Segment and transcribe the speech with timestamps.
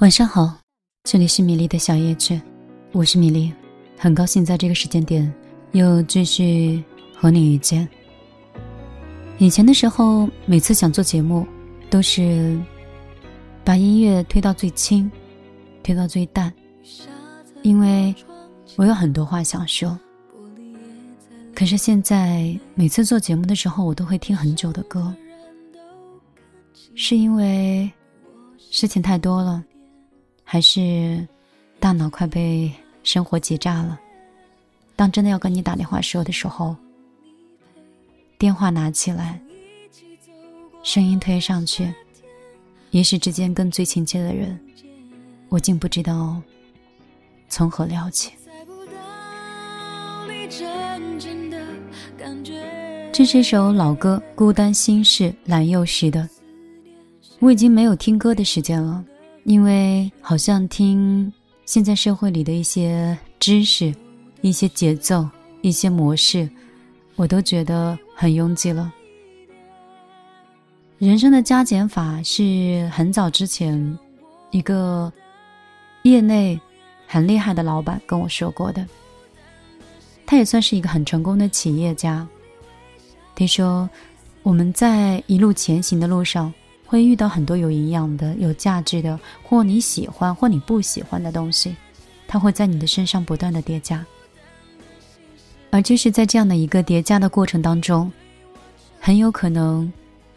[0.00, 0.56] 晚上好，
[1.04, 2.40] 这里是米粒的小夜曲，
[2.92, 3.52] 我是米粒，
[3.98, 5.30] 很高兴在这个时间点
[5.72, 6.82] 又继续
[7.14, 7.86] 和你遇见。
[9.36, 11.46] 以前的时候，每次想做节目，
[11.90, 12.58] 都是
[13.62, 15.10] 把音乐推到最轻，
[15.82, 16.50] 推到最淡，
[17.60, 18.14] 因为
[18.76, 19.98] 我有很多话想说。
[21.54, 25.14] 可是现在，每次做节目的时候，我都会听很久的歌，
[26.94, 27.92] 是因为
[28.70, 29.62] 事情太多了。
[30.52, 31.24] 还是
[31.78, 32.68] 大脑快被
[33.04, 34.00] 生活挤炸了。
[34.96, 36.74] 当真的要跟你打电话说的时候，
[38.36, 39.40] 电话拿起来，
[40.82, 41.94] 声音推上去，
[42.90, 44.58] 一时之间跟最亲切的人，
[45.50, 46.42] 我竟不知道
[47.48, 48.32] 从何聊起。
[53.12, 56.28] 这是首老歌《孤单心事》，蓝又时的。
[57.38, 59.04] 我已经没有听歌的时间了。
[59.44, 61.32] 因为好像听
[61.64, 63.92] 现在社会里的一些知识、
[64.42, 65.26] 一些节奏、
[65.62, 66.48] 一些模式，
[67.16, 68.92] 我都觉得很拥挤了。
[70.98, 73.98] 人生的加减法是很早之前
[74.50, 75.10] 一个
[76.02, 76.60] 业内
[77.06, 78.86] 很厉害的老板跟我说过的。
[80.26, 82.26] 他也算是一个很成功的企业家。
[83.34, 83.88] 听说
[84.42, 86.52] 我们在一路前行的路上。
[86.90, 91.76] 会遇到很多有营养的、有价值的，或你喜欢或你不喜欢的东西，
[92.26, 94.04] 它会在你的身上不断的叠加。
[95.70, 98.10] 而就是在这样的一个叠加的过程当中，
[98.98, 99.90] 很有可能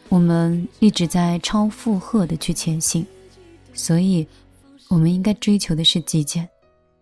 [0.10, 3.04] 我们一直在超负荷的去前行，
[3.74, 4.26] 所以
[4.90, 6.48] 我们应该追求的是极简。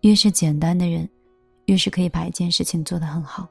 [0.00, 1.06] 越是简单的人，
[1.66, 3.46] 越是可以把一件事情做得很好。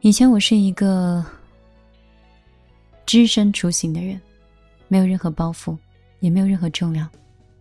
[0.00, 1.24] 以前我是一个。
[3.06, 4.20] 只身出行的人，
[4.88, 5.78] 没有任何包袱，
[6.18, 7.08] 也没有任何重量，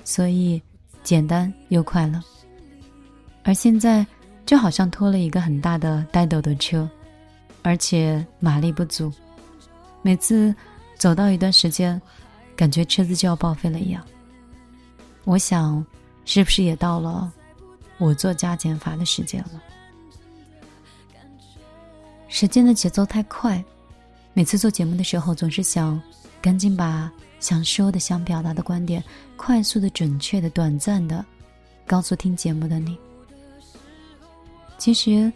[0.03, 0.61] 所以
[1.03, 2.21] 简单又快乐。
[3.43, 4.05] 而现在
[4.43, 6.89] 就好像拖了一个很大的呆斗的车，
[7.61, 9.11] 而且马力不足，
[10.01, 10.53] 每次
[10.97, 12.01] 走到一段时间，
[12.55, 14.03] 感觉车子就要报废了一样。
[15.25, 15.85] 我想，
[16.25, 17.31] 是不是也到了
[17.99, 19.61] 我做加减法的时间了？
[22.27, 23.63] 时间的节奏太快。
[24.37, 25.99] 每次做节目的时候，总是想
[26.41, 27.09] 赶紧把
[27.39, 29.01] 想说的、想表达的观点，
[29.37, 31.25] 快速的、准确的、短暂的，
[31.87, 32.97] 告诉听节目的你。
[34.77, 35.31] 其实，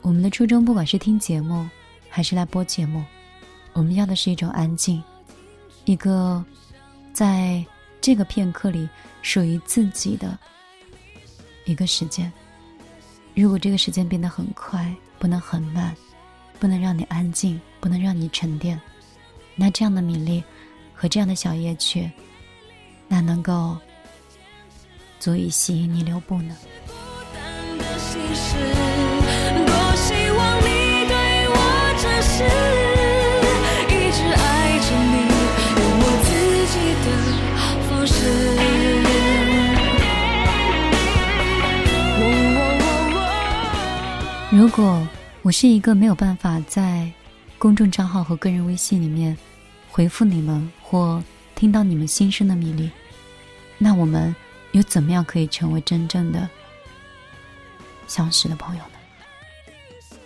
[0.00, 1.68] 我们的初衷，不管是听节目，
[2.08, 3.04] 还是来播节目，
[3.74, 5.04] 我们要的是一种安静，
[5.84, 6.42] 一个
[7.12, 7.62] 在
[8.00, 8.88] 这个片刻里
[9.20, 10.38] 属于自己的
[11.66, 12.32] 一个时间。
[13.34, 15.94] 如果这个时间变得很快，不能很慢。
[16.58, 18.80] 不能让你安静，不能让你沉淀，
[19.56, 20.44] 那这样的米粒
[20.94, 22.10] 和这样的小夜曲，
[23.08, 23.76] 哪能够
[25.18, 26.56] 足以吸引你留步呢？
[44.50, 45.06] 如果。
[45.42, 47.10] 我是一个没有办法在
[47.60, 49.36] 公众账号和个人微信里面
[49.90, 51.22] 回复你们或
[51.54, 52.90] 听到你们心声的米粒，
[53.76, 54.34] 那我们
[54.72, 56.48] 又怎么样可以成为真正的
[58.06, 60.18] 相识的朋友呢？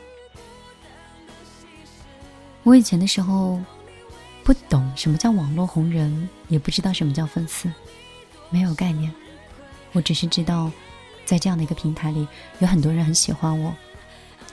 [2.63, 3.61] 我以前的时候
[4.45, 7.69] 不懂什么叫网络红人，也不知道什么叫粉丝，
[8.49, 9.13] 没有概念。
[9.91, 10.71] 我只是知道，
[11.27, 12.29] 在这样的一个平台里，
[12.61, 13.75] 有很多人很喜欢我。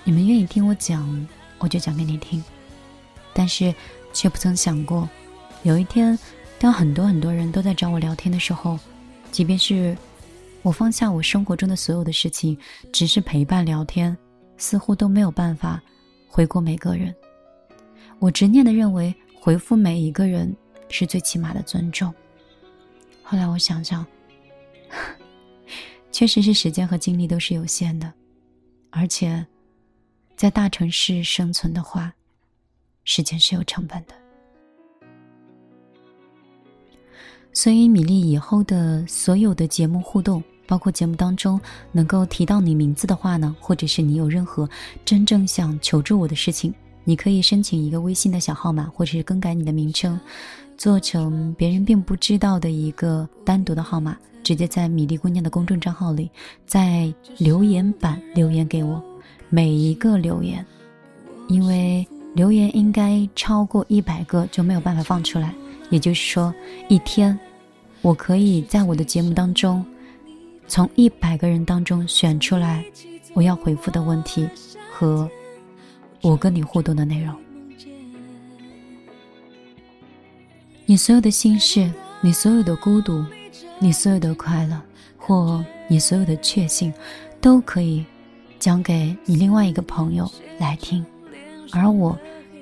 [0.04, 1.28] 你们愿意听我讲，
[1.60, 2.44] 我就讲给你听。
[3.34, 3.74] 但是，
[4.14, 5.08] 却不曾想过，
[5.64, 6.18] 有一天，
[6.60, 8.80] 当很多很多人都在找我聊天的时候，
[9.32, 9.98] 即便是
[10.62, 12.58] 我放下我生活中的所有的事情，
[12.92, 14.16] 只是陪伴聊天，
[14.58, 15.82] 似乎都没有办法
[16.28, 17.14] 回过每个人。
[18.20, 20.56] 我执念的认为，回复每一个人
[20.90, 22.14] 是最起码的尊重。
[23.24, 24.06] 后来我想想，
[26.12, 28.12] 确实是时间和精力都是有限的，
[28.90, 29.46] 而且。
[30.38, 32.12] 在大城市生存的话，
[33.04, 34.14] 时间是有成本的。
[37.54, 41.60] 所以，米粒以后的所有的节目互动，包括节目当中
[41.92, 44.70] 能够提到你名字的话呢，或者是你有任何
[45.04, 50.18] 真正想求助我的事情，你可以申请一个微信的小号码，或者是更改你的名称，
[50.78, 56.32] 做成别人并不知道的一个单独的号码，直接在米粒姑娘的公众账号里，
[56.66, 59.04] 在留言板留言给我。
[59.50, 60.66] 每一个留言，
[61.50, 65.54] 因为留言应该超过一百个就没有办法放出来，
[65.90, 66.54] 也就是说，
[66.88, 67.38] 一天
[68.02, 69.86] 我可以在我的节目当中，
[70.68, 72.84] 从一百个人当中选出来
[73.34, 74.48] 我要回复的问题
[74.92, 75.30] 和
[76.22, 77.36] 我跟你互动的内容。
[80.86, 81.92] 你所有的心事，
[82.22, 83.24] 你所有的孤独，
[83.80, 84.82] 你所有的快乐，
[85.18, 86.94] 或你所有的确信，
[87.40, 88.06] 都可以
[88.60, 91.06] 讲给你另外一个朋友来听，
[91.72, 92.18] 而我，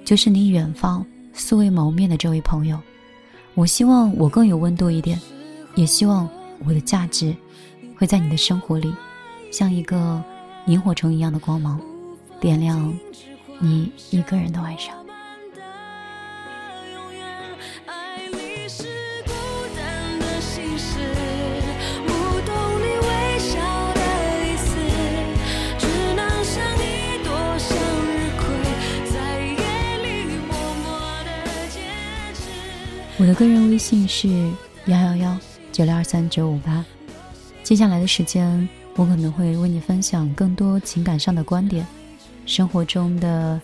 [0.06, 2.80] 就是你远方素未谋面的这位朋友。
[3.56, 5.20] 我希望我更有温度一点，
[5.76, 6.30] 也希望
[6.66, 7.36] 我的价值
[7.98, 8.94] 会在你的生活里，
[9.52, 10.24] 像一个
[10.68, 11.80] 萤火虫一样的光芒，
[12.40, 12.94] 点亮
[13.60, 14.96] 你一个人的晚上。
[33.20, 34.30] 我的个人微信是
[34.86, 35.38] 幺幺幺
[35.74, 36.86] 九六二三九五八。
[37.64, 41.86] 接下来的时间，我可能会为你分享更多情感上的观点，
[42.46, 43.60] 生活中的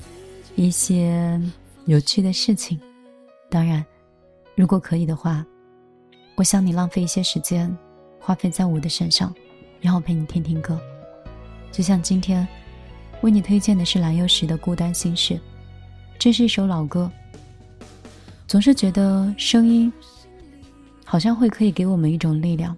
[0.58, 1.42] 一些
[1.86, 2.78] 有趣的事情。
[3.50, 3.84] 当然，
[4.56, 5.46] 如果可以的话，
[6.36, 7.74] 我想你浪费一些时间，
[8.20, 9.34] 花费在我的身上，
[9.80, 10.78] 然后陪你听听歌。
[11.72, 12.46] 就像今天
[13.22, 15.34] 为你推荐的是蓝又时的《孤单心事》，
[16.20, 17.10] 这是一首老歌。
[18.48, 19.92] 总是觉得声音
[21.04, 22.78] 好像会可以给我们一种力量，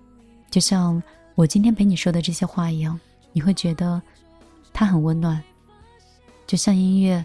[0.49, 1.01] 就像
[1.35, 2.99] 我今天陪你说的这些话一样，
[3.33, 4.01] 你会觉得
[4.73, 5.41] 它很温暖。
[6.45, 7.23] 就像音乐，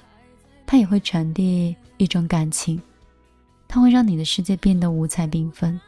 [0.66, 2.80] 它也会传递一种感情，
[3.68, 5.80] 它会让你的世界变得五彩缤纷。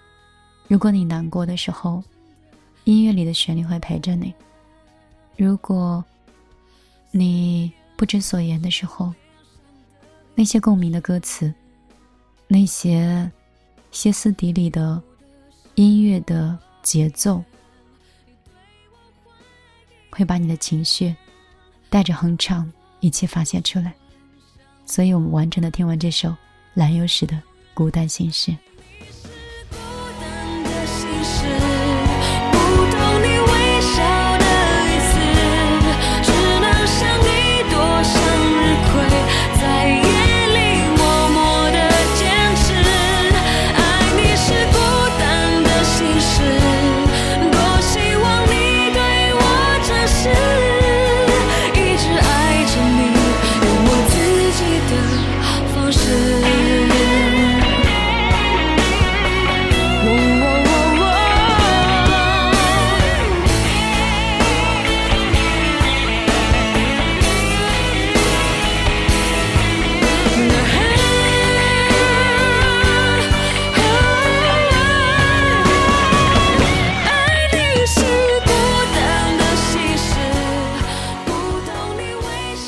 [0.69, 2.03] 如果你难过的时候，
[2.85, 4.33] 音乐里的旋律会陪着你；
[5.37, 6.03] 如果
[7.11, 9.13] 你不知所言的时候，
[10.37, 11.53] 那些共鸣的歌词。
[12.55, 13.29] 那些
[13.91, 15.03] 歇斯底里的
[15.75, 17.43] 音乐的节奏，
[20.09, 21.13] 会把你的情绪
[21.91, 23.93] 带着哼唱一起发泄出来。
[24.87, 26.33] 所以我们完整的听完这首
[26.75, 27.35] 蓝优时的
[27.75, 28.53] 《孤单心事》。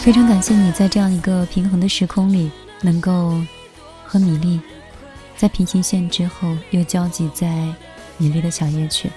[0.07, 2.49] 非常感谢你在这样一个平衡的时空里，
[2.81, 3.43] 能够
[4.05, 4.61] 和米粒
[5.37, 7.75] 在平行线之后又交集在
[8.17, 9.11] 米粒的小夜曲。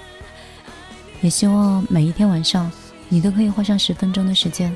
[1.21, 2.71] 也希望每一天晚上，
[3.07, 4.75] 你都可以花上十分钟的时间，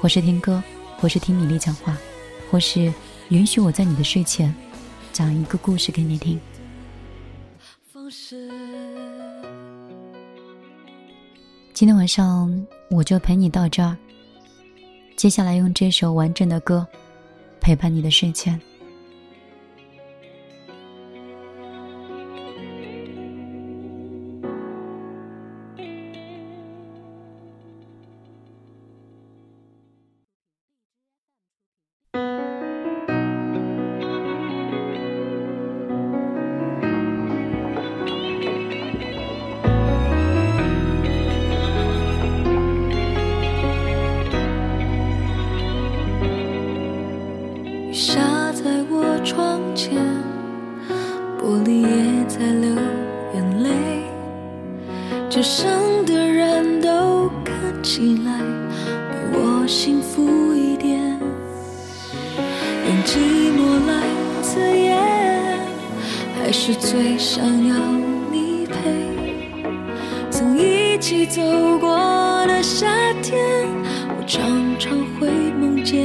[0.00, 0.62] 或是听歌，
[0.98, 1.98] 或是听米粒讲话，
[2.52, 2.94] 或是
[3.30, 4.54] 允许我在你的睡前
[5.12, 6.40] 讲一个故事给你听。
[11.74, 13.96] 今天晚上我就陪你到这儿。
[15.18, 16.86] 接下来用这首完整的歌
[17.60, 18.67] 陪伴你的睡前。
[55.38, 58.40] 街上的人都看起来
[59.08, 60.98] 比我幸福一点，
[62.88, 64.02] 用寂寞来
[64.42, 64.98] 自言，
[66.34, 67.76] 还是最想要
[68.32, 68.74] 你陪。
[70.28, 71.40] 曾一起走
[71.78, 71.88] 过
[72.48, 72.88] 的夏
[73.22, 73.38] 天，
[74.18, 74.42] 我常
[74.76, 76.04] 常会梦见。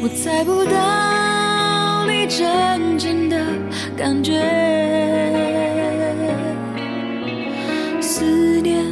[0.00, 3.36] 我猜不到你真正的
[3.94, 5.47] 感觉。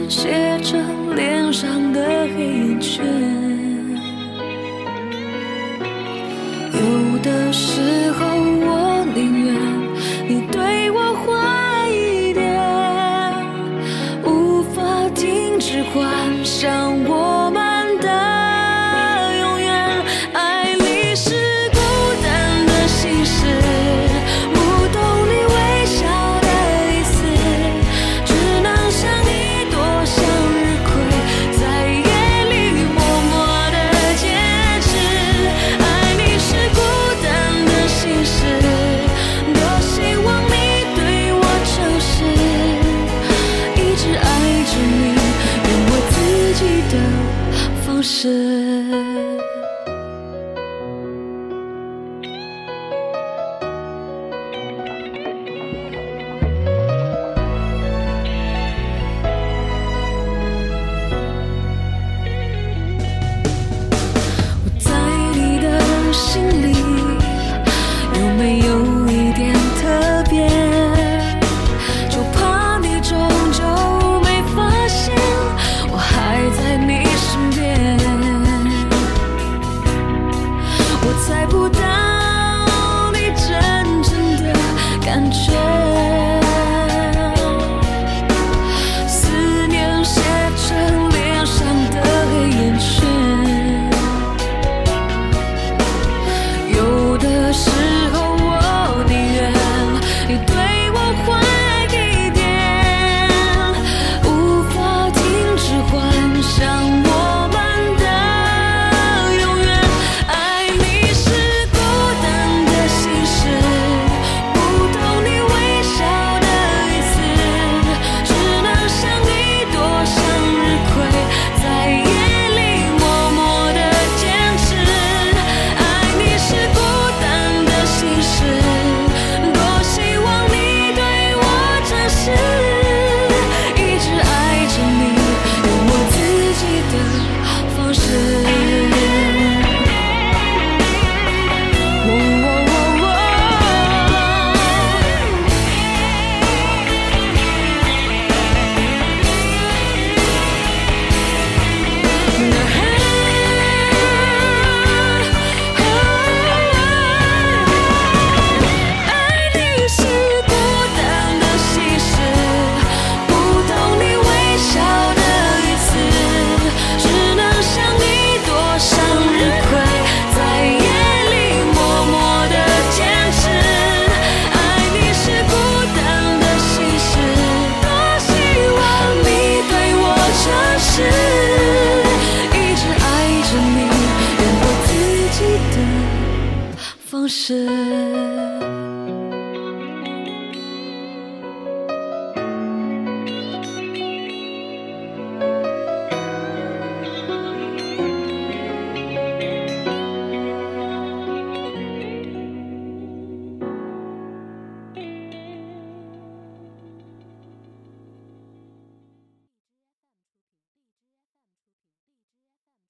[0.09, 0.79] 写着
[1.15, 2.01] 脸上的
[2.37, 3.05] 黑眼圈，
[6.73, 8.06] 有的是